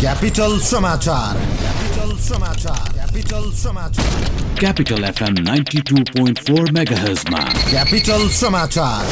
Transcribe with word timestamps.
Capital 0.00 0.58
समाचार 0.66 1.36
Capital 1.60 2.16
समाचार 2.28 2.92
Capital 2.92 3.50
समाचार 3.62 4.28
Capital 4.60 5.04
FM 5.10 5.36
92.4 5.48 6.72
MHz 6.76 7.24
मा 7.32 7.42
क्यापिटल 7.70 8.28
समाचार 8.38 9.06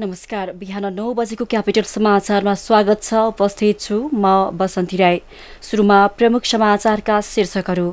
नमस्कार। 0.00 0.50
बिहान 0.52 0.84
नौ 0.94 1.12
बजेको 1.14 1.44
क्यापिटल 1.44 1.82
समाचारमा 1.84 2.52
स्वागत 2.56 3.02
छ। 3.02 3.14
उपस्थित 3.30 3.80
छु 3.80 3.96
म 4.14 4.56
बसन्ती 4.56 4.96
राई। 4.96 5.20
सुरुमा 5.60 5.98
प्रमुख 6.16 6.44
समाचारका 6.44 7.20
शीर्षकहरू। 7.22 7.88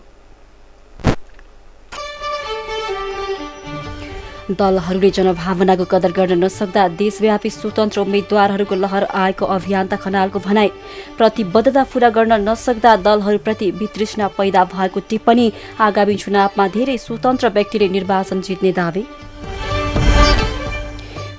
दलहरूले 4.55 5.09
जनभावनाको 5.11 5.85
कदर 5.85 6.11
गर्न 6.13 6.43
नसक्दा 6.45 6.87
देशव्यापी 6.95 7.49
स्वतन्त्र 7.49 7.99
उम्मेद्वारहरूको 8.01 8.75
लहर 8.77 9.03
आएको 9.03 9.45
अभियन्ता 9.57 9.95
खनालको 9.99 10.39
भनाई। 10.39 10.71
प्रतिबद्धता 11.17 11.83
पूरा 11.91 12.09
गर्न 12.15 12.39
नसक्दा 12.47 12.95
दलहरूप्रति 13.03 13.71
वितृष्णा 13.83 14.27
पैदा 14.39 14.63
भएको 14.71 14.99
टिप्पणी 15.09 15.51
आगामी 15.83 16.15
चुनावमा 16.15 16.67
धेरै 16.71 16.97
स्वतन्त्र 16.97 17.49
व्यक्तिले 17.51 17.89
निर्वाचन 17.89 18.41
जित्ने 18.41 18.71
दावी। 18.71 19.05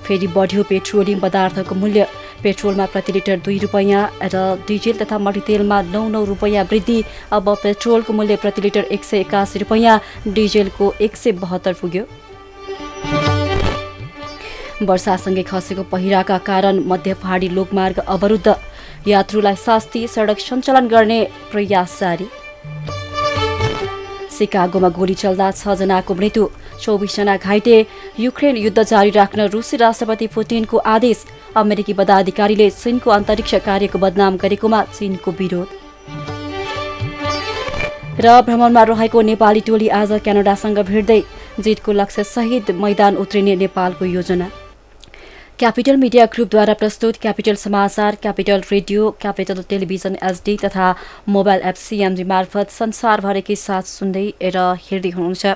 फेरि 0.08 0.26
बढ्यो 0.28 0.62
पेट्रोलियम 0.64 1.20
पदार्थको 1.20 1.74
मूल्य। 1.74 2.06
पेट्रोलमा 2.42 2.84
प्रति 2.86 3.12
लिटर 3.12 3.36
दुई 3.44 3.58
रुपियाँ 3.58 4.02
र 4.24 4.36
डिजेल 4.68 4.96
तथा 4.98 5.18
मट्टीतेलमा 5.18 5.80
नौ 5.84 6.08
नौ 6.08 6.24
रुपियाँ 6.24 6.64
वृद्धि। 6.64 7.02
अब 7.32 7.48
पेट्रोलको 7.62 8.12
मूल्य 8.12 8.36
प्रति 8.36 8.62
लिटर 8.62 8.84
एक 8.88 9.04
सय 9.04 9.20
एकासी 9.20 9.58
रुपियाँ 9.58 10.00
डिजेलको 10.28 10.92
एक 11.00 11.16
सय 11.16 11.32
बहत्तर 11.34 11.72
पुग्यो। 11.80 12.04
वर्षासँगै 14.82 15.42
खसेको 15.42 15.82
पहिराका 15.92 16.38
कारण 16.48 16.78
मध्य 16.86 17.14
पहाडी 17.14 17.48
लोकमार्ग 17.48 17.98
अवरुद्ध। 17.98 18.54
यात्रुलाई 19.06 19.56
शास्ति 19.56 20.06
सडक 20.08 20.38
सञ्चालन 20.38 20.88
गर्ने 20.88 21.20
प्रयास 21.52 21.98
जारी। 22.00 22.28
सिकागोमा 24.30 24.88
गोली 24.88 25.14
चल्दा 25.14 25.50
छजनाको 25.52 26.14
मृत्यु। 26.14 26.48
चौबिसजना 26.80 27.36
घाइते 27.36 27.86
युक्रेन 28.20 28.56
युद्ध 28.56 28.82
जारी 28.82 29.10
राख्न 29.10 29.48
रुसी 29.48 29.76
राष्ट्रपति 29.76 30.26
पुटिनको 30.26 30.76
आदेश। 30.86 31.24
अमेरिकी 31.56 31.92
पदाधिकारीले 31.94 32.70
चीनको 32.72 33.10
अन्तरिक्ष 33.10 33.54
कार्यको 33.66 33.98
बदनाम 33.98 34.36
गरेकोमा 34.36 34.82
चीनको 34.94 35.30
विरोध। 35.32 35.68
र 38.20 38.40
भ्रमणमा 38.42 38.82
रहेको 38.84 39.20
नेपाली 39.22 39.60
टोली 39.60 39.88
आज 39.94 40.12
क्यानाडासँग 40.24 40.78
भिड्दै 40.86 41.22
जितको 41.60 41.92
लक्ष्य 41.92 42.24
सहित 42.26 42.70
मैदान 42.76 43.16
उत्रिने 43.16 43.54
नेपालको 43.56 44.04
योजना। 44.06 44.50
क्यापिटल 45.58 45.96
मिडिया 45.96 46.24
ग्रुपद्वारा 46.34 46.74
प्रस्तुत 46.80 47.16
क्यापिटल 47.22 47.54
समाचार 47.58 48.16
Capital 48.22 48.60
radio 48.70 49.08
Capital 49.20 49.62
television 49.68 50.16
HD 50.24 50.54
तथा 50.56 50.90
मोबाइल 51.36 51.62
एप 51.70 51.74
सिएमजी 51.74 52.24
मार्फत 52.32 52.70
संसारभरिकै 52.70 53.56
साथ 53.58 53.88
सुन्दै 53.92 54.22
र 54.56 54.62
हेर्दै 54.82 55.10
हुनुहुन्छ। 55.16 55.54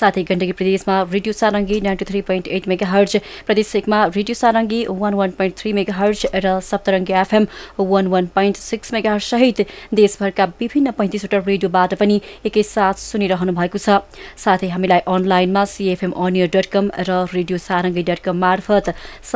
साथै 0.00 0.24
गण्डकी 0.30 0.56
प्रदेशमा 0.60 0.96
radio 1.12 1.34
Sarangi 1.42 1.78
ninety 1.86 2.04
three 2.08 2.22
point 2.30 2.48
eight 2.56 2.66
megahertz 2.94 3.20
प्रदेश 3.46 3.70
एकमा 3.76 4.00
radio 4.16 4.34
Sarangi 4.40 4.80
one 5.02 5.14
one 5.20 5.36
point 5.38 5.56
three 5.62 5.72
megahertz 6.00 6.26
र 6.34 6.56
Saptarangi 6.70 7.14
FM 7.22 7.46
one 7.92 8.10
one 8.16 8.26
point 8.34 8.62
six 8.64 8.92
mega 8.98 9.14
सहित 9.28 9.64
देशभरका 10.02 10.48
विभिन्न 10.64 10.96
पैँतिसवटा 10.98 11.42
रेडियोबाट 11.46 11.94
पनि 12.02 12.18
एकैसाथ 12.52 13.04
सुनिरहनु 13.04 13.56
भएको 13.60 13.84
छ। 13.86 14.02
साथै 14.40 14.74
हामीलाई 14.74 15.06
अनलाइनमा 15.14 15.64
सिएफएम 15.76 16.18
अनियर 16.26 16.52
डट 16.58 16.74
कम 16.74 16.92
र 17.06 17.22
रेडियो 17.36 17.64
सारङ्गी 17.68 18.06
डट 18.12 18.26
कम 18.26 18.44
मार्फत 18.48 18.94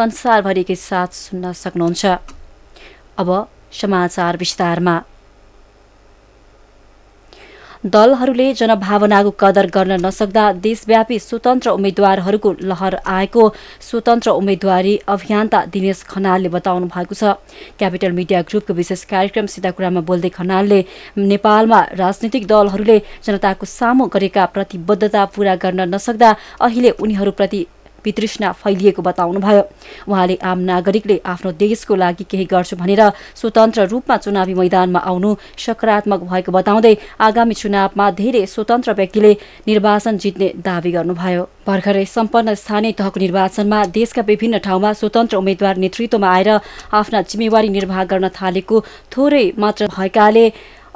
संसारभरिकै 0.09 0.75
साथ 0.79 1.11
सुन्न 1.15 1.53
सक्नुहुन्छ। 1.53 2.03
अब 3.21 3.29
समाचार 3.73 4.37
विस्तारमा। 4.37 4.97
दलहरूले 7.79 8.47
जनभावनाको 8.59 9.31
कदर 9.39 9.67
गर्न 9.71 9.93
नसक्दा 10.03 10.45
देशव्यापी 10.65 11.19
स्वतन्त्र 11.19 11.71
उम्मेद्वारहरूको 11.71 12.51
लहर 12.63 12.95
आएको 13.07 13.43
स्वतन्त्र 13.81 14.31
उम्मेद्वारी 14.31 14.95
अभियन्ता 15.07 15.59
दिनेश 15.71 16.03
खनालले 16.11 16.49
बताउनु 16.49 16.87
भएको 16.91 17.15
छ। 17.15 17.39
क्यापिटल 17.79 18.13
मिडिया 18.19 18.43
ग्रुपको 18.43 18.75
विशेष 18.75 19.05
कार्यक्रम 19.05 19.47
सिधा 19.47 19.71
कुरामा 19.71 20.01
बोल्दै 20.11 20.31
खनालले 20.35 20.81
नेपालमा 21.23 21.81
राजनीतिक 22.03 22.47
दलहरूले 22.51 22.99
जनताको 23.23 23.67
सामु 23.69 24.07
गरेका 24.11 24.45
प्रतिबद्धता 24.57 25.25
पूरा 25.31 25.55
गर्न 25.63 25.81
नसक्दा 25.95 26.35
अहिले 26.59 26.91
उनीहरूप्रति 26.99 27.61
वितृष्णा 28.05 28.53
फैलिएको 28.55 29.03
बताउनुभयो। 29.03 29.63
उहाँले 30.09 30.37
आम 30.43 30.59
नागरिकले 30.71 31.21
आफ्नो 31.27 31.53
देशको 31.59 31.95
लागि 31.95 32.25
केही 32.31 32.45
गर्छु 32.45 32.77
भनेर 32.77 33.03
स्वतन्त्र 33.35 33.87
रूपमा 33.89 34.17
चुनावी 34.17 34.55
मैदानमा 34.55 35.01
आउनु 35.01 35.35
सकारात्मक 35.59 36.21
भएको 36.31 36.53
बताउँदै 36.53 36.95
आगामी 37.21 37.55
चुनावमा 37.55 38.11
धेरै 38.21 38.47
स्वतन्त्र 38.47 38.93
व्यक्तिले 38.95 39.33
निर्वाचन 39.69 40.19
जित्ने 40.19 40.49
दावी 40.65 40.91
गर्नुभयो। 40.93 41.43
भर्खरै 41.67 42.05
सम्पन्न 42.07 42.55
स्थानीय 42.55 42.93
तहको 42.99 43.21
निर्वाचनमा 43.21 43.85
देशका 43.93 44.23
विभिन्न 44.27 44.59
ठाउँमा 44.67 44.93
स्वतन्त्र 45.01 45.37
उम्मेद्वार 45.37 45.77
नेतृत्वमा 45.77 46.29
आएर 46.29 46.51
आफ्ना 46.93 47.23
जिम्मेवारी 47.31 47.69
निर्वाह 47.69 48.05
गर्न 48.05 48.29
थालेको 48.39 48.77
थोरै 49.13 49.45
मात्र 49.59 49.87
भएकाले 49.97 50.45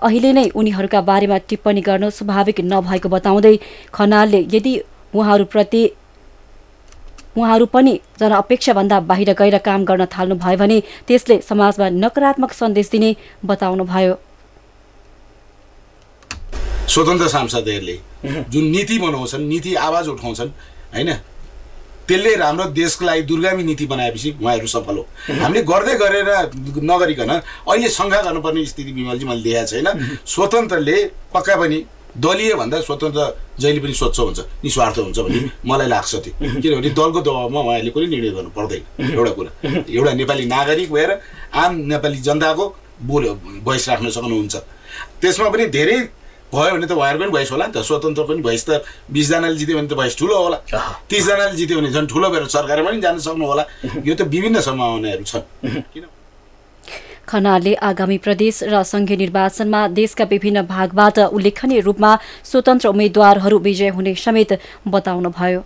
अहिले 0.02 0.32
नै 0.32 0.48
उनीहरूका 0.58 1.00
बारेमा 1.08 1.36
टिप्पणी 1.48 1.80
गर्न 1.80 2.08
स्वाभाविक 2.10 2.60
नभएको 2.64 3.08
बताउँदै 3.08 3.54
खनालले 3.94 4.40
यदि 4.54 4.72
उहाँहरूप्रति 5.14 5.82
उहाँहरू 7.36 7.66
पनि 7.66 7.92
जनअपेक्षाभन्दा 8.20 9.00
बाहिर 9.00 9.32
गएर 9.32 9.58
काम 9.58 9.84
गर्न 9.84 10.04
थाल्नु 10.14 10.34
भयो 10.36 10.56
भने 10.58 10.82
त्यसले 11.08 11.40
समाजमा 11.40 11.88
नकारात्मक 11.88 12.52
सन्देश 12.52 12.88
दिने 12.92 13.16
बताउनुभयो। 13.44 14.14
स्वतन्त्र 16.88 17.28
सांसदहरूले 17.28 17.96
जुन 18.52 18.64
नीति 18.70 18.98
बनाउँछन् 18.98 19.48
नीति 19.48 19.74
आवाज 19.74 20.08
उठाउँछन् 20.08 20.50
होइन? 20.94 21.12
त्यसले 22.08 22.34
राम्रो 22.36 22.64
देशको 22.76 23.04
लागि 23.04 23.22
दुर्गामी 23.22 23.62
नीति 23.62 23.86
बनाएपछि 23.86 24.30
उहाँहरू 24.42 24.66
सफल 24.66 24.96
हो। 24.96 25.06
हामीले 25.40 25.62
गर्दै 25.62 25.94
गरेर 25.96 26.28
नगरिकन 26.84 27.30
अहिले 27.30 27.88
शङ्का 27.88 28.20
गर्नुपर्ने 28.22 28.64
स्थिति 28.66 28.92
विमलजी 28.92 29.24
मैले 29.24 29.42
देखाएको 29.42 29.70
छैन। 29.70 30.18
स्वतन्त्रले 30.34 30.96
पक्का 31.34 31.56
पनि 31.56 31.78
दलीय 32.16 32.54
भन्दा 32.54 32.80
स्वतन्त्र 32.80 33.22
जहिले 33.60 33.80
पनि 33.80 33.94
स्वच्छ 33.94 34.18
हुन्छ 34.20 34.40
निस्वार्थ 34.64 34.98
हुन्छ 34.98 35.18
भन्ने 35.18 35.40
मलाई 35.64 35.88
लाग्छ 35.88 36.14
त्यो। 36.14 36.32
किनभने 36.60 36.90
दलको 36.92 37.20
दबावमा 37.24 37.60
उहाँहरूले 37.60 37.90
कुनै 37.90 38.06
निर्णय 38.06 38.30
गर्नु 38.36 38.50
पर्दैन 38.52 38.82
एउटा 39.16 39.32
कुरा। 39.32 39.50
एउटा 39.88 40.12
नेपाली 40.20 40.44
नागरिक 40.46 40.92
भएर 40.92 41.10
आम 41.56 41.72
नेपाली 41.92 42.18
जनताको 42.20 42.64
बोल 43.08 43.22
भोइस 43.64 43.88
राख्न 43.88 44.10
सक्नुहुन्छ। 44.10 44.54
त्यसमा 45.20 45.48
पनि 45.48 45.66
धेरै 45.72 45.98
भयो 46.52 46.72
भने 46.76 46.86
त 46.86 46.92
उहाँहरूको 46.92 47.24
पनि 47.24 47.32
भोइस 47.32 47.50
होला 47.52 47.66
नि 47.66 47.72
त 47.72 47.80
स्वतन्त्र 47.80 48.22
पनि 48.28 48.40
भोइस 48.44 48.62
त। 48.68 48.84
बिसजनाले 49.08 49.56
जित्यो 49.56 49.76
भने 49.78 49.88
त 49.88 49.94
भोइस 49.96 50.14
ठुलो 50.20 50.36
होला। 50.36 50.58
तिसजनाले 51.08 51.56
जित्यो 51.56 51.76
भने 51.80 51.90
झन् 51.96 52.06
ठुलो 52.12 52.28
भएर 52.28 52.44
सरकारमा 52.52 52.90
पनि 52.92 53.00
जान 53.00 53.18
सक्नु 53.24 53.44
होला। 53.46 53.64
यो 54.04 54.14
त 54.14 54.28
विभिन्न 54.28 54.60
सम्भावनाहरू 54.60 55.24
छन्। 55.24 55.44
किन? 55.64 56.04
खनालले 57.28 57.74
आगामी 57.82 58.18
प्रदेश 58.18 58.62
र 58.64 58.82
संघीय 58.84 59.16
निर्वाचनमा 59.16 59.80
देशका 59.98 60.24
विभिन्न 60.30 60.62
भागबाट 60.68 61.18
उल्लेखनीय 61.32 61.80
रूपमा 61.80 62.16
स्वतन्त्र 62.44 62.88
उम्मेद्वारहरू 62.88 63.58
विजय 63.58 63.88
हुने 63.96 64.14
समेत 64.20 64.58
बताउनुभयो 64.88 65.62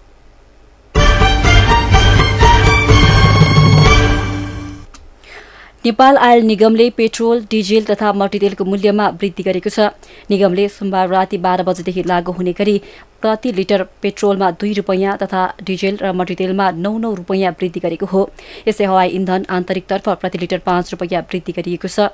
नेपाल 5.86 6.16
आयल 6.18 6.42
निगमले 6.42 6.88
पेट्रोल 6.90 7.40
डिजेल 7.50 7.84
तथा 7.86 8.12
मट्टीतेलको 8.12 8.64
मूल्यमा 8.64 9.06
वृद्धि 9.20 9.42
गरेको 9.42 9.70
छ। 9.70 9.94
निगमले 10.30 10.66
सोमबार 10.68 11.08
राति 11.08 11.38
बाह्र 11.38 11.62
बजेदेखि 11.62 12.02
लागू 12.02 12.32
हुने 12.32 12.52
गरी 12.58 12.74
प्रति 13.20 13.52
लिटर 13.52 13.82
पेट्रोलमा 14.02 14.50
दुई 14.60 14.72
रुपियाँ 14.74 15.16
तथा 15.18 15.42
डिजेल 15.62 15.96
र 16.02 16.12
मट्टीतेलमा 16.12 16.70
नौ 16.72 16.96
नौ 16.98 17.12
रुपियाँ 17.14 17.52
वृद्धि 17.52 17.80
गरेको 17.80 18.06
हो। 18.06 18.22
यसै 18.68 18.84
हवाई 18.84 19.08
इन्धन 19.10 19.46
आन्तरिकतर्फ 19.50 20.08
प्रति 20.20 20.38
लिटर 20.38 20.58
पाँच 20.66 20.92
रुपियाँ 20.92 21.22
वृद्धि 21.22 21.52
गरिएको 21.52 21.88
छ। 21.88 22.08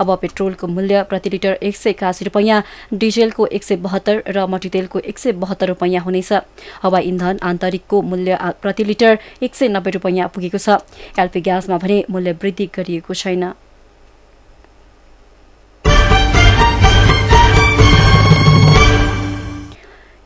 अब 0.00 0.14
पेट्रोलको 0.22 0.66
मूल्य 0.68 1.02
प्रति 1.10 1.30
लिटर 1.30 1.58
एक 1.62 1.76
सय 1.76 1.90
एकासी 1.90 2.24
रुपियाँ 2.24 2.62
डिजेलको 2.94 3.46
एक 3.48 3.64
सय 3.64 3.76
बहत्तर 3.86 4.22
र 4.28 4.46
मट्टीतेलको 4.48 4.98
एक 5.00 5.18
सय 5.18 5.32
बहत्तर 5.44 5.68
रुपियाँ 5.68 6.02
हुनेछ। 6.04 6.32
हवाई 6.82 7.02
इन्धन 7.04 7.38
आन्तरिकको 7.42 8.02
मूल्य 8.02 8.38
प्रति 8.62 8.84
लिटर 8.84 9.18
एक 9.42 9.54
सय 9.54 9.68
नब्बे 9.68 9.90
रुपियाँ 9.90 10.28
पुगेको 10.34 10.58
छ। 10.58 10.82
एलपी 11.18 11.40
ग्यासमा 11.40 11.78
भने 11.78 12.04
मूल्य 12.10 12.32
वृद्धि 12.42 12.66
गरिएको 12.76 13.14
छैन। 13.14 13.52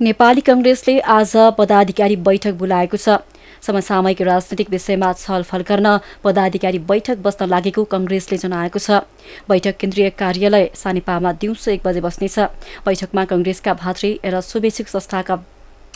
नेपाली 0.02 0.40
कङ्ग्रेसले 0.40 0.98
आज 1.14 1.32
पदाधिकारी 1.58 2.14
बैठक 2.26 2.54
बोलाएको 2.58 2.98
छ। 2.98 3.22
समसामयिक 3.62 4.20
राजनीतिक 4.20 4.70
विषयमा 4.70 5.10
छलफल 5.14 5.62
गर्न 5.62 5.88
पदाधिकारी 6.24 6.78
बैठक 6.90 7.22
बस्न 7.22 7.46
लागेको 7.46 7.84
कङ्ग्रेसले 7.86 8.38
जनाएको 8.42 8.82
छ। 8.82 9.06
बैठक 9.46 9.78
केन्द्रीय 9.78 10.10
कार्यालय 10.18 10.70
सानेपामा 10.74 11.32
दिउँसो 11.38 11.70
एक 11.70 11.86
बजे 11.86 12.00
बस्नेछ। 12.02 12.38
बैठकमा 12.82 13.24
कङ्ग्रेसका 13.30 13.74
भातृ 13.78 14.10
र 14.26 14.40
शुभेच्छुक 14.42 14.88
संस्थाका 14.90 15.36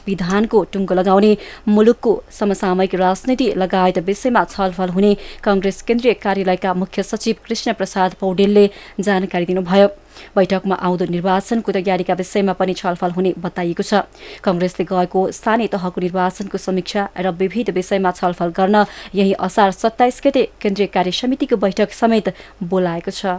विधानको 0.06 0.62
टुङ्गो 0.72 0.94
लगाउने 0.94 1.36
मुलुकको 1.68 2.12
समसामयिक 2.38 2.94
राजनीति 2.94 3.46
लगायत 3.56 3.98
विषयमा 4.08 4.44
छलफल 4.46 4.90
हुने 4.96 5.12
कङ्ग्रेस 5.44 5.82
केन्द्रीय 5.82 6.14
कार्यालयका 6.24 6.74
मुख्य 6.74 7.02
सचिव 7.02 7.36
कृष्ण 7.46 7.72
प्रसाद 7.72 8.14
पौडेलले 8.20 8.66
जानकारी 9.00 9.46
दिनुभयो। 9.46 9.88
बैठकमा 10.36 10.74
आउँदो 10.86 11.04
निर्वाचनको 11.12 11.72
तयारीका 11.72 12.14
विषयमा 12.16 12.52
पनि 12.56 12.74
छलफल 12.74 13.10
हुने 13.16 13.32
बताइएको 13.38 13.82
छ। 13.82 14.00
कङ्ग्रेसले 14.44 14.84
गएको 14.88 15.20
स्थानीय 15.38 15.68
तहको 15.74 16.00
निर्वाचनको 16.00 16.58
समीक्षा 16.58 17.02
र 17.20 17.30
विविध 17.36 17.70
विषयमा 17.76 18.10
छलफल 18.16 18.48
गर्न 18.56 18.84
यही 19.14 19.32
असार 19.46 19.70
सत्ताइस 19.72 20.20
गते 20.24 20.42
केन्द्रीय 20.60 20.88
कार्य 20.94 21.12
समितिको 21.12 21.56
बैठक 21.56 21.92
समेत 21.92 22.32
बोलाएको 22.64 23.12
छ। 23.12 23.36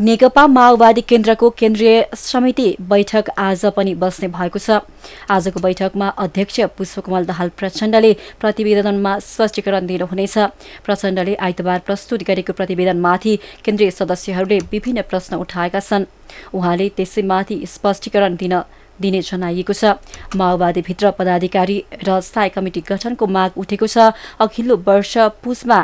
नेकपा 0.00 0.46
माओवादी 0.46 1.00
केन्द्रको 1.00 1.48
केन्द्रीय 1.50 2.16
समिति 2.16 2.64
बैठक 2.88 3.28
आज 3.38 3.64
पनि 3.76 3.94
बस्ने 3.94 4.28
भएको 4.28 4.58
छ। 4.58 4.80
आजको 5.28 5.60
बैठकमा 5.60 6.08
अध्यक्ष 6.16 6.60
पुष्पकमल 6.72 7.24
दाहाल 7.26 7.48
प्रचण्डले 7.52 8.12
प्रतिवेदनमा 8.40 9.18
स्पष्टीकरण 9.20 9.86
दिनुहुनेछ। 9.86 10.38
प्रचण्डले 10.86 11.34
आइतबार 11.36 11.78
प्रस्तुत 11.84 12.22
गरेको 12.24 12.52
प्रतिवेदनमाथि 12.56 13.36
केन्द्रीय 13.60 13.90
सदस्यहरूले 13.90 14.58
विभिन्न 14.72 15.02
प्रश्न 15.04 15.36
उठाएका 15.36 15.80
छन्। 15.80 16.08
उहाँले 16.56 16.88
त्यसैमाथि 16.96 17.62
स्पष्टीकरण 17.68 18.36
दिन 18.40 18.56
दिने 19.00 19.20
जनाइएको 19.20 19.72
छ। 19.72 20.00
माओवादीभित्र 20.32 21.10
पदाधिकारी 21.12 21.76
र 22.08 22.20
स्थायी 22.22 22.56
कमिटी 22.56 22.80
गठनको 22.88 23.26
माग 23.28 23.50
उठेको 23.60 23.86
छ। 23.86 24.16
अघिल्लो 24.40 24.76
वर्ष 24.80 25.16
पुसमा 25.44 25.80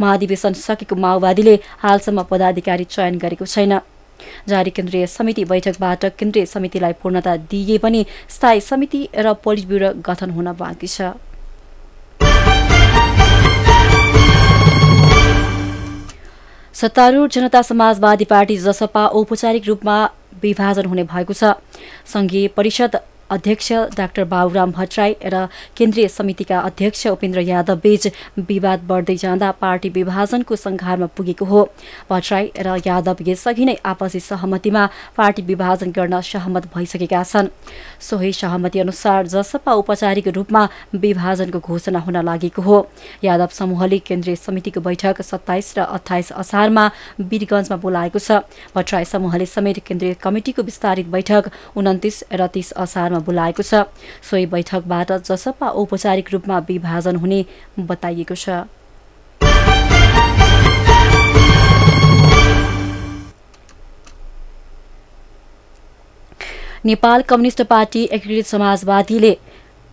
महाधिवेशन 0.00 0.52
सकेको 0.54 0.96
माओवादीले 0.96 1.58
हालसम्म 1.78 2.22
पदाधिकारी 2.30 2.84
चयन 2.86 3.18
गरेको 3.18 3.46
छैन। 3.46 3.80
जारी 4.48 4.70
केन्द्रीय 4.70 5.06
समिति 5.06 5.44
बैठकबाट 5.44 6.04
केन्द्रीय 6.18 6.46
समितिलाई 6.46 6.92
पूर्णता 7.02 7.36
दिइए 7.50 7.78
पनि 7.78 8.04
स्थायी 8.30 8.60
समिति 8.62 9.08
र 9.16 9.32
पोलिट 9.44 9.66
ब्युरो 9.68 9.92
गठन 10.00 10.30
हुन 10.30 10.52
बाँकी 10.54 10.86
छ। 10.86 11.12
सत्तारूढ 16.74 17.30
जनता 17.30 17.60
समाजवादी 17.62 18.24
पार्टी 18.24 18.56
जसपा 18.58 19.06
औपचारिक 19.08 19.66
रूपमा 19.66 19.96
विभाजन 20.42 20.86
हुने 20.86 21.04
भएको 21.04 21.32
छ। 21.32 21.54
संघीय 22.06 22.48
परिषद 22.56 22.96
अध्यक्ष 23.30 23.72
डाक्टर 23.96 24.24
बाबुराम 24.24 24.70
भट्टराई 24.72 25.14
र 25.24 25.46
केन्द्रीय 25.76 26.08
समितिका 26.08 26.58
अध्यक्ष 26.60 27.06
उपेन्द्र 27.06 27.40
यादव 27.40 27.76
बीच 27.82 28.06
विवाद 28.38 28.80
बढ्दै 28.88 29.16
जाँदा 29.16 29.50
पार्टी 29.60 29.88
विभाजनको 29.90 30.56
संघारमा 30.56 31.06
पुगेको 31.16 31.44
हो। 31.44 31.62
भट्टराई 32.10 32.50
र 32.58 32.76
यादव 32.86 33.16
यसअघि 33.26 33.64
नै 33.64 33.76
आपसी 33.84 34.20
सहमतिमा 34.20 34.86
पार्टी 35.16 35.42
विभाजन 35.42 35.90
गर्न 35.90 36.20
सहमत 36.22 36.66
भइसकेका 36.74 37.22
छन्। 37.24 37.48
सोही 38.00 38.32
सहमति 38.34 38.78
अनुसार 38.78 39.26
जसपा 39.26 39.72
औपचारिक 39.72 40.28
रूपमा 40.28 40.68
विभाजनको 40.94 41.58
घोषणा 41.60 41.98
हुन 41.98 42.16
लागेको 42.24 42.62
हो। 42.62 42.76
यादव 43.24 43.48
समूहले 43.52 43.98
केन्द्रीय 44.00 44.36
समितिको 44.36 44.80
बैठक 44.80 45.22
सत्ताइस 45.22 45.74
र 45.78 45.80
अठाइस 45.80 46.32
असारमा 46.34 46.90
वीरगंजमा 47.20 47.76
बोलाएको 47.76 48.18
छ। 48.18 48.44
भट्टराई 48.74 49.04
समूहले 49.04 49.46
समेत 49.46 49.78
केन्द्रीय 49.86 50.14
कमिटिको 50.22 50.62
विस्तारित 50.62 51.06
बैठक 51.08 51.50
उन्तिस 51.76 52.22
र 52.32 52.46
तीस 52.46 52.72
असारमा 52.76 53.13
बैठकमा 53.14 53.20
बोलाएको 53.20 53.62
छ। 53.62 53.86
सोही 54.22 54.46
बैठकबाट 54.46 55.12
जसपा 55.24 55.68
औपचारिक 55.70 56.32
रूपमा 56.32 56.58
विभाजन 56.68 57.16
हुने 57.16 57.44
बताइएको 57.78 58.34
छ। 58.34 58.66
नेपाल 66.84 67.22
कम्युनिष्ट 67.22 67.62
पार्टी 67.64 68.02
एकीकृत 68.12 68.46
समाजवादीले 68.46 69.32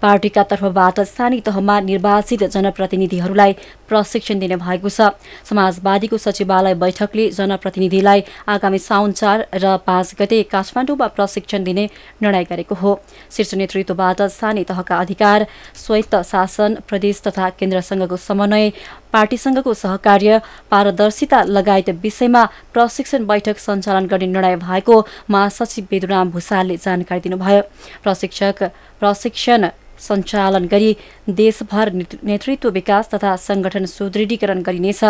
पार्टीका 0.01 0.43
तर्फबाट 0.43 0.99
स्थानीय 1.01 1.39
तहमा 1.41 1.79
निर्वाचित 1.81 2.43
जनप्रतिनिधिहरूलाई 2.45 3.53
प्रशिक्षण 3.89 4.39
दिने 4.39 4.55
भएको 4.57 4.89
छ। 4.89 5.09
समाजवादीको 5.43 6.17
सचिवालय 6.17 6.73
बैठकले 6.75 7.29
जनप्रतिनिधिलाई 7.31 8.23
आगामी 8.47 8.79
साउन 8.79 9.11
चार 9.11 9.47
र 9.55 9.77
पाँच 9.85 10.15
गते 10.19 10.41
काठमाडौँमा 10.51 11.07
प्रशिक्षण 11.09 11.63
दिने 11.63 11.85
निर्णय 12.21 12.43
गरेको 12.43 12.75
हो। 12.75 12.99
शीर्ष 13.31 13.53
नेतृत्वबाट 13.55 14.21
स्थानीय 14.31 14.63
तहका 14.63 14.97
अधिकार 14.97 15.45
स्वायत्त 15.75 16.15
शासन 16.23 16.77
प्रदेश 16.87 17.21
तथा 17.27 17.49
केन्द्रसँगको 17.59 18.17
समन्वय 18.19 18.71
पार्टीसँगको 19.13 19.73
सहकार्य 19.73 20.39
पारदर्शिता 20.71 21.41
लगायत 21.49 21.89
विषयमा 22.03 22.45
प्रशिक्षण 22.73 23.25
बैठक 23.25 23.57
सञ्चालन 23.59 24.05
गर्ने 24.07 24.27
निर्णय 24.27 24.55
भएको 24.57 24.95
महासचिव 25.29 25.87
बेदुराम 25.91 26.31
भूषालले 26.31 26.77
जानकारी 26.77 27.19
दिनुभयो। 27.19 27.61
प्रशिक्षक 28.03 28.63
प्रशिक्षण 28.99 29.69
सञ्चालन 29.99 30.65
गरी 30.65 30.95
देशभर 31.29 31.91
नेतृत्व 32.23 32.69
विकास 32.71 33.09
तथा 33.13 33.35
संगठन 33.37 33.85
सुदृढीकरण 33.85 34.61
गरिनेछ। 34.61 35.03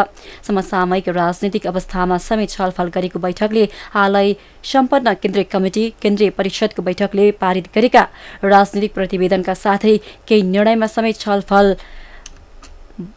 समसामयिक 0.48 1.08
राजनीतिक 1.10 1.68
अवस्थामा 1.68 2.18
समेत 2.20 2.50
छलफल 2.50 2.90
गरेको 2.96 3.20
बैठकले 3.20 3.64
हालै 3.94 4.28
सम्पन्न 4.72 5.14
केन्द्रीय 5.24 5.44
कमिटी 5.54 5.84
केन्द्रीय 6.02 6.30
परिषदको 6.40 6.82
बैठकले 6.84 7.32
पारित 7.40 7.68
गरेका 7.76 8.04
राजनीतिक 8.44 8.94
प्रतिवेदनका 8.94 9.54
साथै 9.64 9.96
केही 10.28 10.42
निर्णयमा 10.52 10.88
समेत 10.88 11.20
छलफल 11.24 11.76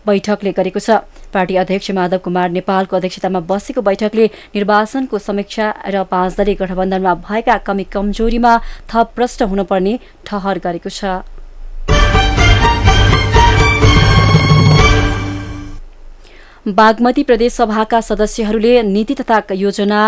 बैठकले 0.07 0.53
गरेको 0.53 0.81
छ। 0.81 0.91
पार्टी 1.35 1.57
अध्यक्ष 1.57 1.91
माधव 1.91 2.19
कुमार 2.25 2.51
नेपालको 2.51 2.97
अध्यक्षतामा 2.97 3.41
बसेको 3.51 3.81
बैठकले 3.83 4.27
निर्वाचनको 4.55 5.19
समीक्षा 5.19 5.67
र 5.89 6.03
पाँच 6.07 6.37
दलीय 6.39 6.55
गठबन्धनमा 6.57 7.15
भएका 7.27 7.57
कमी 7.67 7.85
कमजोरीमा 7.91 8.53
थप 8.89 9.07
प्रष्ट 9.17 9.43
हुनुपर्ने 9.51 9.99
ठहर 10.27 10.59
गरेको 10.65 10.91
छ। 10.91 11.23
बागमती 16.67 17.23
प्रदेश 17.23 17.53
सभाका 17.53 18.01
सदस्यहरूले 18.01 18.83
नीति 18.85 19.15
तथा 19.15 19.43
योजना 19.53 20.01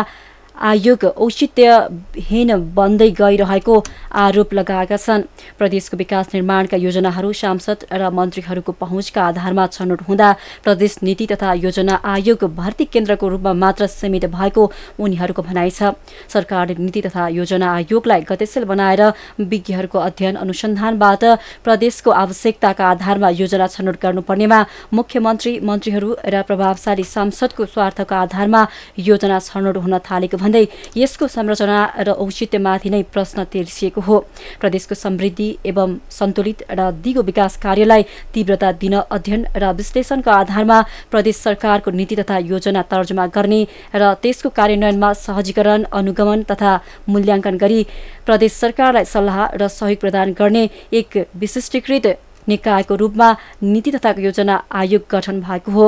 आयोग 0.57 1.05
औचित्यहीन 1.05 2.51
बन्दै 2.75 3.11
गइरहेको 3.13 3.75
आरोप 4.17 4.55
लगाएका 4.55 4.97
छन्। 4.97 5.23
प्रदेशको 5.59 5.97
विकास 5.97 6.29
निर्माणका 6.35 6.77
योजनाहरू 6.77 7.33
सांसद 7.33 7.85
र 7.93 8.11
मन्त्रीहरूको 8.11 8.73
पहुँचका 8.73 9.23
आधारमा 9.27 9.67
छनौट 9.69 10.01
हुँदा 10.09 10.29
प्रदेश 10.65 10.97
नीति 11.03 11.27
तथा 11.27 11.53
योजना 11.61 11.95
आयोग 12.05 12.45
भर्ती 12.57 12.85
केन्द्रको 12.87 13.29
रूपमा 13.29 13.53
मात्र 13.53 13.87
सीमित 13.87 14.25
भएको 14.33 14.65
उनीहरूको 14.99 15.43
भनाइ 15.43 15.71
छ। 15.71 15.93
सरकारले 16.29 16.75
नीति 16.79 17.01
तथा 17.03 17.29
योजना 17.37 17.73
आयोगलाई 17.75 18.21
गतिशील 18.31 18.65
बनाएर 18.65 19.03
विज्ञहरूको 19.43 19.99
अध्ययन 20.01 20.35
अनुसन्धानबाट 20.37 21.25
प्रदेशको 21.65 22.11
आवश्यकताका 22.17 22.85
आधारमा 22.87 23.29
योजना 23.37 23.67
छनौट 23.67 23.97
गर्नुपर्नेमा 24.03 24.65
मुख्यमन्त्री 24.95 25.53
मन्त्रीहरू 25.61 26.17
र 26.27 26.43
प्रभावशाली 26.49 27.05
सांसदको 27.07 27.65
स्वार्थको 27.67 28.15
आधारमा 28.17 28.67
योजना 29.05 29.39
छनौट 29.43 29.77
हुन 29.77 29.99
थालेको 30.09 30.37
भन्दै 30.47 30.65
यसको 30.97 31.27
संरचना 31.29 31.79
र 32.01 32.09
औचित्यमाथि 32.17 32.91
नै 32.91 33.03
प्रश्न 33.11 33.45
तेर्सिएको 33.47 34.01
हो 34.03 34.17
प्रदेशको 34.61 34.95
समृद्धि 34.97 35.49
एवं 35.67 35.97
सन्तुलित 36.11 36.63
र 36.73 36.91
दिगो 37.01 37.23
विकास 37.25 37.57
कार्यलाई 37.59 38.03
तीव्रता 38.35 38.73
दिन 38.77 38.95
अध्ययन 39.11 39.47
र 39.57 39.73
विश्लेषणको 39.75 40.31
आधारमा 40.33 40.79
प्रदेश 41.11 41.37
सरकारको 41.39 41.91
नीति 41.93 42.17
तथा 42.17 42.39
योजना 42.47 42.83
तर्जुमा 42.87 43.27
गर्ने 43.33 43.61
र 43.97 44.13
त्यसको 44.23 44.49
कार्यान्वयनमा 44.53 45.13
सहजीकरण 45.17 45.85
अनुगमन 45.93 46.43
तथा 46.51 46.73
मूल्याङ्कन 47.09 47.57
गरी 47.59 47.81
प्रदेश 48.27 48.53
सरकारलाई 48.57 49.05
सल्लाह 49.07 49.39
र 49.57 49.69
सहयोग 49.71 50.01
प्रदान 50.01 50.33
गर्ने 50.35 50.69
एक 50.93 51.27
विशिष्टीकृत 51.37 52.07
निकायको 52.49 52.95
रूपमा 52.97 53.29
नीति 53.63 53.91
तथा 53.91 54.15
योजना 54.19 54.63
आयोग 54.73 55.03
गठन 55.11 55.41
भएको 55.41 55.73
हो। 55.73 55.87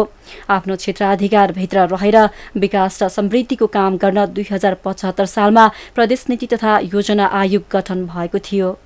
आफ्नो 0.50 0.76
क्षेत्राधिकारभित्र 0.76 1.86
रहेर 1.88 2.18
विकास 2.56 3.02
र 3.02 3.08
समृद्धिको 3.10 3.66
काम 3.68 3.96
गर्न 3.98 4.26
दुई 4.34 4.46
हजार 4.50 4.74
पचहत्तर 4.84 5.26
सालमा 5.28 5.70
प्रदेश 5.94 6.24
नीति 6.28 6.46
तथा 6.46 6.78
योजना 6.92 7.26
आयोग 7.40 7.64
गठन 7.72 8.06
भएको 8.06 8.38
थियो। 8.50 8.76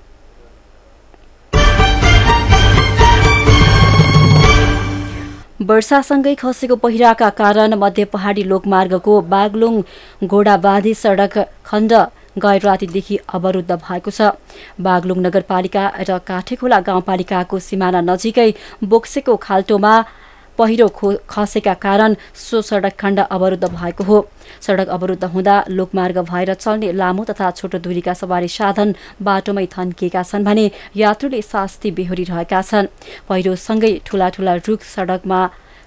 वर्षासँगै 5.63 6.35
खसेको 6.35 6.77
पहिराका 6.77 7.29
कारण 7.33 7.75
मध्य 7.79 8.05
पहाडी 8.13 8.43
लोकमार्गको 8.45 9.21
बागलुङ 9.31 9.75
घोडाबाधी 10.25 10.95
सडक 10.95 11.39
खण्ड 11.67 11.93
गैर 12.37 12.61
रातिदेखि 12.63 13.17
अवरुद्ध 13.29 13.73
भएको 13.73 14.11
छ। 14.11 14.33
बागलुङ 14.81 15.19
नगरपालिका 15.21 15.85
र 16.01 16.19
काठेखोला 16.23 16.81
गाउँपालिकाको 16.81 17.59
सिमाना 17.61 18.01
नजिकै 18.03 18.51
बोक्सेको 18.85 19.37
खाल्टोमा 19.37 19.95
पहिरो 20.59 20.87
खो 20.89 21.09
खसेका 21.29 21.75
कारण 21.77 22.15
सो 22.37 22.61
सडक 22.63 22.95
खण्ड 23.01 23.19
अवरुद्ध 23.21 23.65
भएको 23.67 24.05
हो। 24.05 24.19
सडक 24.61 24.89
अवरुद्ध 24.89 25.25
हुँदा 25.25 25.57
लोकमार्ग 25.69 26.19
भएर 26.23 26.55
चल्ने 26.55 26.93
लामो 26.93 27.25
तथा 27.25 27.51
छोटो 27.51 27.79
दूरीका 27.79 28.13
सवारी 28.15 28.49
साधन 28.49 28.95
बाटोमै 29.23 29.67
थन्किएका 29.73 30.23
छन् 30.23 30.45
भने 30.45 30.71
यात्रुले 30.97 31.41
शास्ति 31.43 31.91
बेहोरिरहेका 31.91 32.63
छन्। 32.63 32.93
पहिरोसँगै 33.29 33.93
ठूला 34.07 34.29
ठूला 34.29 34.55
रुख 34.69 34.81
सडकमा 34.85 35.41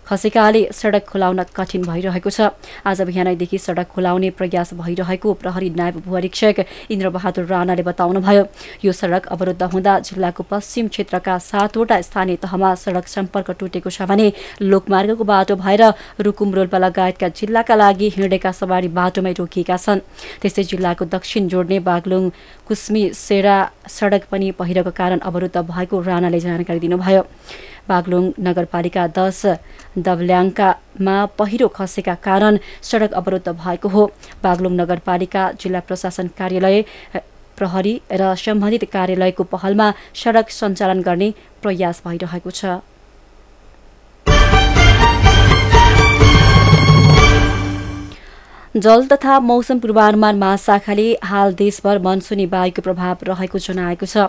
खसेकाले 0.07 0.61
सडक 0.71 1.05
खुलाउन 1.05 1.43
कठिन 1.55 1.81
भइरहेको 1.83 2.29
छ। 2.29 2.53
आज 2.85 3.01
बिहानैदेखि 3.01 3.57
सडक 3.57 3.87
खुलाउने 3.89 4.29
प्रयास 4.37 4.73
भइरहेको 4.77 5.33
प्रहरी 5.33 5.69
नायब 5.73 5.95
उपरीक्षक 5.97 6.65
इन्द्रबहादुर 6.93 7.45
राणाले 7.45 7.83
बताउनुभयो। 7.83 8.43
यो 8.85 8.91
सडक 8.91 9.25
अवरुद्ध 9.33 9.63
हुँदा 9.63 9.93
जिल्लाको 10.05 10.43
पश्चिम 10.45 10.87
क्षेत्रका 10.87 11.37
सातवटा 11.41 12.01
स्थानीय 12.01 12.35
तहमा 12.37 12.73
सडक 12.75 13.07
सम्पर्क 13.07 13.51
टुटेको 13.59 13.89
छ 13.89 14.05
भने 14.05 14.31
लोकमार्गको 14.61 15.23
बाटो 15.25 15.55
भएर 15.57 15.83
रुकुम 16.21 16.53
रोल्पा 16.53 16.77
लगायतका 16.77 17.27
जिल्लाका 17.33 17.75
लागि 17.75 18.09
हिँडेका 18.15 18.51
सवारी 18.53 18.87
बाटोमै 18.93 19.33
रोकिएका 19.33 19.77
छन्। 19.77 20.05
त्यस्तै 20.41 20.63
जिल्लाको 20.69 21.05
दक्षिण 21.09 21.47
जोड्ने 21.49 21.79
बागलुङ 21.81 22.29
कुस्मी 22.67 23.03
सेरा 23.17 23.57
सडक 23.89 24.29
पनि 24.31 24.51
पहिरोको 24.53 24.91
कारण 24.93 25.19
अवरुद्ध 25.25 25.57
भएको 25.65 26.01
राणाले 26.01 26.39
जानकारी 26.39 26.79
दिनुभयो। 26.79 27.23
बागलुङ 27.89 28.23
नगरपालिका 28.47 29.03
दस 29.17 29.41
दबल्याङकामा 30.07 31.15
पहिरो 31.39 31.67
खसेका 31.77 32.15
कारण 32.27 32.57
सडक 32.81 33.11
अवरुद्ध 33.19 33.47
भएको 33.63 33.89
हो। 33.95 34.03
बागलुङ 34.43 34.73
नगरपालिका 34.81 35.43
जिल्ला 35.61 35.79
प्रशासन 35.87 36.27
कार्यालय 36.39 36.77
प्रहरी 37.57 37.93
र 38.11 38.33
सम्बन्धित 38.35 38.83
कार्यालयको 38.95 39.43
पहलमा 39.53 39.87
सडक 40.21 40.49
सञ्चालन 40.59 41.01
गर्ने 41.07 41.29
प्रयास 41.63 42.01
भइरहेको 42.05 42.51
छ। 42.51 42.81
जल 48.75 49.05
तथा 49.07 49.39
मौसम 49.39 49.79
पूर्वानुमान 49.79 50.37
महाशाखाले 50.37 51.05
हाल 51.23 51.53
देशभर 51.53 51.99
मनसुनी 52.03 52.45
वायुको 52.45 52.81
प्रभाव 52.81 53.23
रहेको 53.23 53.59
जनाएको 53.59 54.05
छ। 54.05 54.25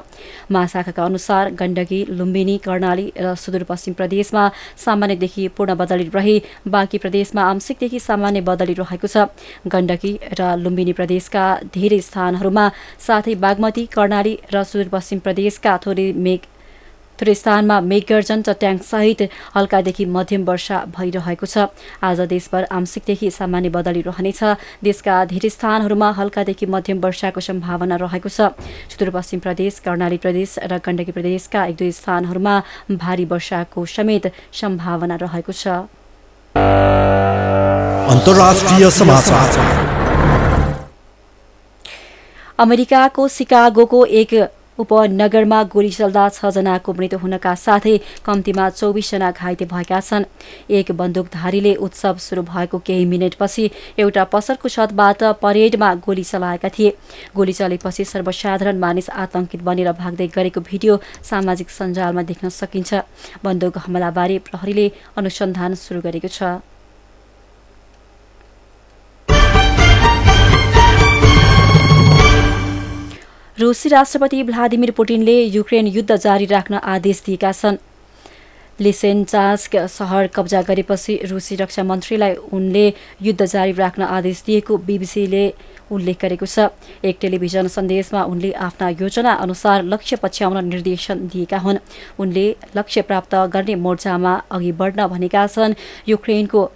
महाशाखाका 0.52 1.04
अनुसार 1.04 1.50
गण्डकी 1.52 1.98
लुम्बिनी 2.10 2.56
कर्णाली 2.62 3.06
र 3.18 3.34
सुदूरपश्चिम 3.36 3.94
प्रदेशमा 3.94 4.48
सामान्यदेखि 4.78 5.48
पूर्ण 5.50 5.74
बदली 5.74 6.10
रही 6.14 6.36
बाँकी 6.68 6.98
प्रदेशमा 6.98 7.42
आंशिकदेखि 7.44 8.00
सामान्य 8.00 8.40
बदली 8.46 8.74
रहेको 8.76 9.08
छ। 9.08 9.26
गण्डकी 9.66 10.18
र 10.38 10.54
लुम्बिनी 10.62 10.92
प्रदेशका 10.94 11.44
धेरै 11.74 12.00
स्थानहरूमा 12.00 12.70
साथै 13.02 13.34
बागमती 13.42 13.86
कर्णाली 13.90 14.38
र 14.54 14.62
सुदूरपश्चिम 14.64 15.26
प्रदेशका 15.26 15.78
थोरै 15.86 16.12
मेघ 16.14 16.40
थुरै 17.20 17.34
स्थानमा 17.34 17.80
मेघगर्जन 17.80 18.42
सहित 18.82 19.20
हल्कादेखि 19.56 20.04
मध्यम 20.06 20.44
वर्षा 20.44 20.78
भइरहेको 20.96 21.46
छ। 21.46 21.72
आज 22.02 22.20
देशभर 22.28 22.62
आंशिकदेखि 22.70 23.30
सामान्य 23.30 23.68
बदली 23.72 24.00
रहनेछ। 24.02 24.40
देशका 24.84 25.24
धेरै 25.32 25.50
स्थानहरूमा 25.50 26.08
हल्कादेखि 26.18 26.66
मध्यम 26.66 26.98
वर्षाको 27.00 27.40
सम्भावना 27.40 27.96
रहेको 27.96 28.28
छ। 28.28 28.52
सुदूरपश्चिम 28.92 29.40
प्रदेश 29.40 29.78
कर्णाली 29.84 30.18
प्रदेश 30.18 30.58
र 30.64 30.78
गण्डकी 30.78 31.12
प्रदेशका 31.12 31.64
एक 31.66 31.76
दुई 31.76 31.92
स्थानहरूमा 31.92 32.54
भारी 32.92 33.24
वर्षाको 33.26 33.80
समेत 33.86 34.24
सम्भावना 34.52 35.16
रहेको 35.16 35.52
छ। 35.52 35.64
अमेरिकाको 42.58 43.22
सिकागोको 43.28 44.04
एक 44.20 44.32
उपनगरमा 44.78 45.62
गोली 45.72 45.90
चल्दा 45.90 46.28
छजनाको 46.28 46.92
मृत्यु 46.92 47.18
हुनका 47.18 47.54
साथै 47.56 47.96
कम्तीमा 48.24 48.68
चौबिसजना 48.70 49.30
घाइते 49.32 49.64
भएका 49.64 50.00
छन्। 50.00 50.24
एक 50.70 50.92
बन्दुकधारीले 50.92 51.74
उत्सव 51.86 52.16
सुरु 52.18 52.42
भएको 52.42 52.78
केही 52.86 53.04
मिनटपछि 53.06 53.70
एउटा 53.98 54.24
पसलको 54.32 54.68
छतबाट 54.68 55.22
परेडमा 55.42 55.94
गोली 56.06 56.24
चलाएका 56.24 56.68
थिए। 56.68 56.90
गोली 57.36 57.52
चलेपछि 57.52 58.04
सर्वसाधारण 58.04 58.78
मानिस 58.78 59.10
आतंकित 59.16 59.62
बनेर 59.62 59.92
भाग्दै 59.92 60.26
गरेको 60.36 60.60
भिडियो 60.60 61.00
सामाजिक 61.24 61.70
सञ्जालमा 61.70 62.22
देख्न 62.22 62.48
सकिन्छ। 62.52 62.94
बन्दुक 63.44 63.78
हमलाबारे 63.78 64.38
प्रहरीले 64.46 64.86
अनुसन्धान 65.16 65.74
सुरु 65.74 66.00
गरेको 66.00 66.28
छ। 66.28 66.75
रुसी 73.58 73.88
राष्ट्रपति 73.88 74.42
भ्लादिमिर 74.42 74.90
पुटिनले 74.90 75.34
युक्रेन 75.42 75.86
युद्ध 75.86 76.14
जारी 76.14 76.44
राख्न 76.46 76.74
आदेश 76.74 77.22
दिएका 77.26 77.52
छन्। 77.52 77.76
लिसेन्चास्क 78.78 79.76
सहर 79.88 80.26
कब्जा 80.26 80.60
गरेपछि 80.62 81.14
रुसी 81.24 81.56
रक्षा 81.56 81.82
मन्त्रीलाई 81.82 82.34
उनले 82.52 82.86
युद्ध 83.22 83.44
जारी 83.44 83.72
राख्न 83.72 84.02
आदेश 84.02 84.42
दिएको 84.46 84.76
बिबिसीले 84.78 85.44
उल्लेख 85.90 86.20
गरेको 86.22 86.46
छ। 86.46 86.68
एक 87.00 87.16
टेलिभिजन 87.20 87.68
सन्देशमा 87.72 88.24
उनले 88.26 88.52
आफ्ना 88.60 88.88
योजना 89.00 89.32
अनुसार 89.40 89.82
लक्ष्य 89.84 90.16
पछ्याउन 90.20 90.64
निर्देशन 90.64 91.26
दिएका 91.26 91.58
हुन्। 91.58 91.78
उनले 92.20 92.46
लक्ष्य 92.76 93.02
प्राप्त 93.08 93.34
गर्ने 93.54 93.74
मोर्चामा 93.80 94.34
अघि 94.52 94.72
बढ्न 94.72 95.06
भनेका 95.08 95.46
छन् 95.46 95.74
युक्रेनको 96.08 96.70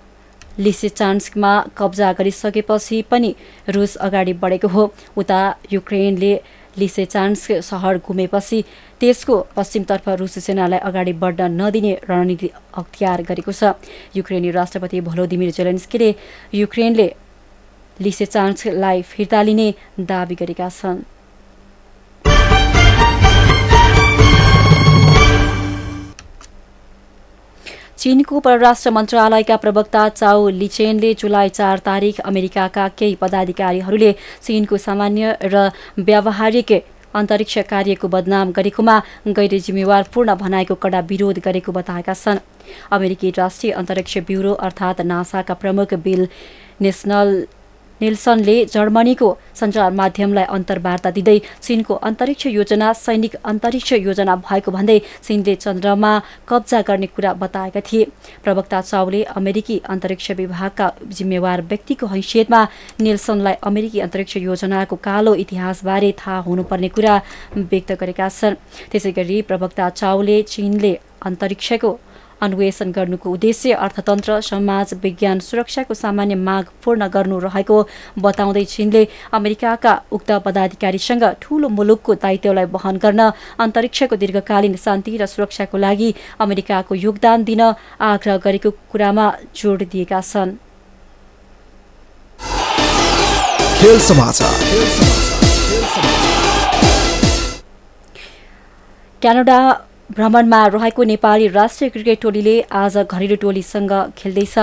लिसेचान्स्कमा 0.59 1.53
कब्जा 1.77 2.13
गरिसकेपछि 2.13 3.03
पनि 3.11 3.35
रुस 3.69 3.97
अगाडि 3.99 4.33
बढेको 4.41 4.69
हो। 4.69 4.93
उता 5.17 5.43
युक्रेनले 5.73 6.33
लिसेचान्स 6.79 7.47
सहर 7.67 7.99
घुमेपछि 7.99 8.63
त्यसको 9.01 9.37
पश्चिमतर्फ 9.57 10.09
रुसी 10.21 10.41
सेनालाई 10.41 10.79
अगाडि 10.79 11.13
बढ्न 11.23 11.51
नदिने 11.61 11.93
रणनीति 12.09 12.49
अख्तियार 12.75 13.23
गरेको 13.29 13.53
छ। 13.53 13.75
युक्रेनी 14.17 14.51
राष्ट्रपति 14.51 15.01
भोलोदिमिर 15.01 15.51
जेलेन्स्कीले 15.51 16.11
युक्रेनले 16.55 17.09
लिसेचान्सलाई 18.01 19.03
फिर्ता 19.03 19.43
लिने 19.43 19.69
दावी 20.01 20.35
गरेका 20.35 20.69
छन्। 20.71 21.03
चीनको 28.01 28.39
परराष्ट्र 28.41 28.91
मन्त्रालयका 28.91 29.57
प्रवक्ता 29.63 30.03
चाउ 30.11 30.49
लिचेनले 30.51 31.13
जुलाई 31.21 31.49
चार 31.49 31.79
तारिक 31.85 32.21
अमेरिकाका 32.23 32.87
केही 32.99 33.15
पदाधिकारीहरूले 33.21 34.13
चीनको 34.43 34.77
सामान्य 34.79 35.37
र 35.45 35.69
व्यावहारिक 36.01 36.73
अन्तरिक्ष 37.15 37.59
कार्यको 37.69 38.09
बदनाम 38.09 38.53
गरेकोमा 38.57 38.97
गैर 39.37 39.59
जिम्मेवारपूर्ण 39.61 40.35
भनाएको 40.35 40.75
कडा 40.81 41.01
विरोध 41.11 41.39
गरेको 41.45 41.73
बताएका 41.73 42.15
छन्। 42.15 42.41
अमेरिकी 42.91 43.31
राष्ट्रिय 43.37 43.73
अन्तरिक्ष 43.75 44.19
ब्युरो 44.25 44.53
अर्थात् 44.65 45.01
नासाका 45.05 45.55
प्रमुख 45.61 45.95
बिल 46.01 46.29
नेसनल 46.81 47.29
नेल्सनले 48.03 48.57
जर्मनीको 48.75 49.29
सञ्चार 49.61 49.91
माध्यमलाई 49.93 50.45
अन्तर्वार्ता 50.57 51.11
दिँदै 51.11 51.39
चीनको 51.63 51.95
अन्तरिक्ष 52.09 52.47
योजना 52.49 52.93
सैनिक 52.97 53.35
अन्तरिक्ष 53.45 53.93
योजना 53.93 54.37
भएको 54.49 54.71
भन्दै 54.71 54.99
चीनले 55.23 55.55
चन्द्रमा 55.57 56.13
कब्जा 56.49 56.81
गर्ने 56.89 57.07
कुरा 57.07 57.33
बताएका 57.43 57.81
थिए। 57.89 58.05
प्रवक्ता 58.45 58.81
चाउले 58.81 59.23
अमेरिकी 59.37 59.81
अन्तरिक्ष 59.89 60.31
विभागका 60.41 60.87
जिम्मेवार 61.17 61.63
व्यक्तिको 61.71 62.07
हैसियतमा 62.07 62.61
नेल्सनलाई 63.01 63.55
अमेरिकी 63.63 64.01
अन्तरिक्ष 64.01 64.37
योजनाको 64.39 64.97
कालो 64.97 65.35
इतिहासबारे 65.45 66.13
थाहा 66.19 66.39
हुनुपर्ने 66.49 66.89
कुरा 66.89 67.15
व्यक्त 67.71 67.93
गरेका 68.01 68.29
छन्। 68.31 68.61
त्यसै 68.91 69.13
गरी 69.13 69.43
प्रवक्ता 69.49 69.89
चाउले 70.01 70.43
चीनले 70.53 70.93
अन्तरिक्षको 71.29 71.91
अन्वेषण 72.41 72.91
गर्नुको 72.93 73.31
उद्देश्य 73.31 73.73
अर्थतन्त्र 73.85 74.41
समाज 74.43 74.95
विज्ञान 75.03 75.39
सुरक्षाको 75.41 75.95
सामान्य 75.95 76.35
माग 76.49 76.65
पूर्ण 76.85 77.09
गर्नु 77.15 77.39
रहेको 77.39 77.77
बताउँदै 78.19 78.65
चीनले 78.65 79.03
अमेरिकाका 79.39 79.93
उक्त 80.13 80.31
पदाधिकारीसँग 80.47 81.25
ठूलो 81.43 81.69
मुलुकको 81.79 82.15
दायित्वलाई 82.25 82.67
वहन 82.75 82.97
गर्न 83.05 83.21
अन्तरिक्षको 83.65 84.17
दीर्घकालीन 84.23 84.77
शान्ति 84.85 85.17
र 85.17 85.27
सुरक्षाको 85.27 85.77
लागि 85.79 86.15
अमेरिकाको 86.41 86.95
योगदान 87.07 87.45
दिन 87.45 87.63
आग्रह 88.13 88.37
गरेको 88.45 88.71
कुरामा 88.91 89.27
जोड 89.57 89.83
दिएका 89.93 90.21
छन्। 90.23 90.57
क्यानाडा 99.23 99.59
भ्रमणमा 100.15 100.67
रहेको 100.67 101.03
नेपाली 101.05 101.49
राष्ट्रिय 101.49 101.91
क्रिकेट 101.91 102.21
टोलीले 102.23 102.55
आज 102.75 102.97
घरेलु 102.99 103.37
टोलीसँग 103.43 103.93
खेल्दैछ। 104.19 104.55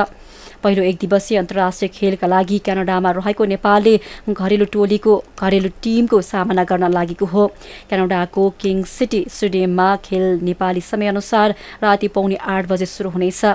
पहिलो 0.64 0.84
एक 0.84 0.98
दिवसीय 1.02 1.38
अन्तर्राष्ट्रिय 1.38 1.90
खेलका 1.94 2.28
लागि 2.28 2.58
क्यानाडामा 2.60 3.12
रहेको 3.12 3.46
नेपालले 3.46 4.00
घरेलु 4.30 4.66
टोलीको 4.74 5.14
घरेलु 5.40 5.70
टिमको 5.84 6.22
सामना 6.22 6.64
गर्न 6.64 6.92
लागेको 6.92 7.26
हो। 7.26 7.48
क्यानाडाको 7.90 8.50
किङ 8.62 8.84
सिटी 8.86 9.26
स्टेडियममा 9.30 9.88
खेल 10.06 10.24
नेपाली 10.44 10.82
समयअनुसार 10.84 11.56
राति 11.84 12.08
पौने 12.10 12.36
आठ 12.38 12.68
बजे 12.68 12.86
सुरु 12.88 13.10
हुनेछ। 13.10 13.46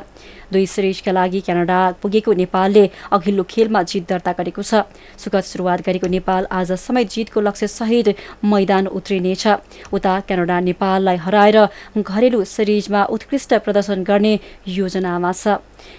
दुई 0.52 0.66
सिरिजका 0.66 1.12
लागि 1.12 1.40
क्यानाडा 1.40 1.78
पुगेको 2.02 2.32
नेपालले 2.32 2.84
अघिल्लो 3.12 3.44
खेलमा 3.50 3.82
जित 3.82 4.08
दर्ता 4.08 4.32
गरेको 4.38 4.62
छ। 4.62 4.84
सुखद 5.16 5.42
सुरुवात 5.42 5.80
गरेको 5.82 6.06
नेपाल 6.08 6.46
आज 6.52 6.72
समय 6.78 7.04
जितको 7.04 7.40
लक्ष्यसहित 7.40 8.08
मैदान 8.44 8.86
उत्रिनेछ। 8.92 9.46
उता 9.92 10.14
क्यानाडा 10.28 10.60
नेपाललाई 10.60 11.16
हराएर 11.16 11.58
घरेलु 11.98 12.44
सिरिजमा 12.46 13.04
उत्कृष्ट 13.10 13.54
प्रदर्शन 13.64 14.02
गर्ने 14.04 14.38
योजनामा 14.68 15.32
छ। 15.32 15.56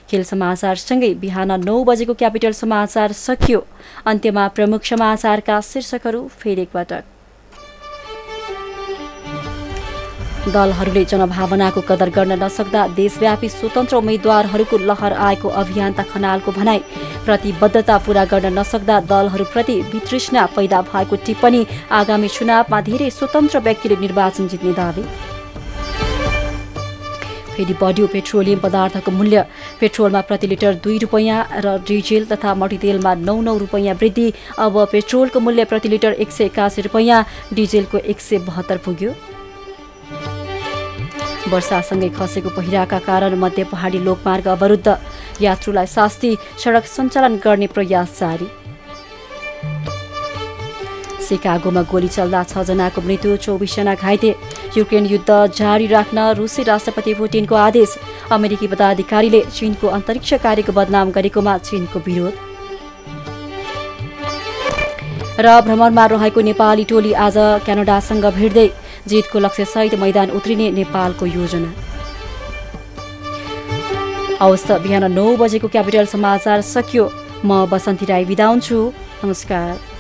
खेल 0.09 0.23
समाचारसँगै 0.23 1.13
बिहान 1.21 1.51
नौ 1.61 1.83
बजेको 1.83 2.13
क्यापिटल 2.15 2.51
समाचार 2.53 3.11
सकियो। 3.19 3.65
अन्त्यमा 4.05 4.47
प्रमुख 4.55 4.83
समाचारका 4.85 5.59
शीर्षकहरू 5.63 6.27
फेरि 6.39 6.61
एकपटक 6.61 7.03
दलहरूले 10.45 11.03
जनभावनाको 11.05 11.81
कदर 11.81 12.09
गर्न 12.09 12.33
नसक्दा 12.43 12.81
देशव्यापी 12.95 13.49
स्वतन्त्र 13.49 13.95
उम्मेद्वारहरूको 13.95 14.77
लहर 14.79 15.13
आएको 15.27 15.49
अभियन्ता 15.61 16.03
खनालको 16.03 16.51
भनाई। 16.51 16.81
प्रतिबद्धता 17.25 17.97
पूरा 18.05 18.23
गर्न 18.25 18.51
नसक्दा 18.59 18.99
दलहरूप्रति 19.11 19.75
वितृष्णा 19.93 20.45
पैदा 20.55 20.81
भएको 20.91 21.15
टिप्पणी 21.25 21.65
आगामी 21.91 22.27
चुनावमा 22.29 22.81
धेरै 22.81 23.09
स्वतन्त्र 23.09 23.59
व्यक्तिले 23.59 23.95
निर्वाचन 23.97 24.47
जित्ने 24.47 24.73
दावी। 24.73 25.03
फेरि 27.53 27.73
बढ्यो 27.81 28.07
पेट्रोलियम 28.07 28.59
पदार्थको 28.59 29.11
मूल्य। 29.11 29.45
पेट्रोलमा 29.79 30.21
प्रति 30.21 30.47
लिटर 30.47 30.73
दुई 30.83 30.97
रुपियाँ 30.99 31.39
र 31.55 31.77
डिजेल 31.87 32.25
तथा 32.25 32.53
मटितेलमा 32.55 33.13
नौ 33.17 33.35
नौ 33.41 33.57
रुपियाँ 33.57 33.95
वृद्धि। 33.95 34.27
अब 34.59 34.85
पेट्रोलको 34.91 35.39
मूल्य 35.39 35.65
प्रति 35.65 35.89
लिटर 35.89 36.13
एक 36.15 36.31
सय 36.31 36.45
एकासी 36.45 36.81
रुपियाँ 36.81 37.25
डिजेलको 37.53 37.97
एक 37.99 38.19
सय 38.21 38.37
बहत्तर 38.47 38.77
पुग्यो। 38.85 39.13
वर्षासँगै 41.51 42.09
खसेको 42.09 42.49
पहिराका 42.49 42.99
कारण 42.99 43.35
मध्य 43.35 43.63
पहाडी 43.69 43.99
लोकमार्ग 43.99 44.47
अवरुद्ध। 44.47 44.97
यात्रुलाई 45.41 45.85
शास्ति 45.87 46.35
सडक 46.63 46.85
सञ्चालन 46.87 47.35
गर्ने 47.43 47.67
प्रयास 47.67 48.19
जारी। 48.19 48.47
सिकागोमा 51.23 51.81
गोली 51.91 52.07
चल्दा 52.07 52.43
छजनाको 52.43 53.01
मृत्यु 53.01 53.35
चौबिसजना 53.37 53.93
घाइते। 53.95 54.35
युक्रेन 54.77 55.05
युद्ध 55.05 55.31
जारी 55.55 55.87
राख्न 55.87 56.19
रुसी 56.37 56.63
राष्ट्रपति 56.63 57.13
पुटिनको 57.13 57.55
आदेश। 57.57 57.97
अमेरिकी 58.31 58.67
पदाधिकारीले 58.67 59.41
चीनको 59.47 59.87
अन्तरिक्ष 59.89 60.33
कार्यको 60.43 60.71
बदनाम 60.71 61.11
गरेकोमा 61.11 61.57
चीनको 61.59 61.99
विरोध। 61.99 62.33
र 65.39 65.61
भ्रमणमा 65.61 66.05
रहेको 66.05 66.41
नेपाली 66.41 66.83
टोली 66.89 67.13
आज 67.19 67.37
क्यानाडासँग 67.65 68.25
भिड्दै 68.33 68.67
जितको 69.07 69.39
लक्ष्यसहित 69.39 69.93
मैदान 69.99 70.29
उत्रिने 70.31 70.67
नेपालको 70.71 71.25
योजना। 71.27 71.69
हवस् 74.41 74.67
त 74.67 74.71
बिहान 74.83 75.11
नौ 75.11 75.25
बजेको 75.37 75.67
क्यापिटल 75.67 76.05
समाचार 76.07 76.61
सकियो। 76.63 77.05
म 77.45 77.65
बसन्ती 77.71 78.05
राई 78.05 78.25
बिदा 78.25 78.45
हुन्छु 78.47 78.77
नमस्कार। 79.23 79.92